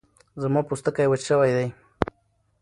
[0.41, 1.67] زما پوستکی وچ شوی دی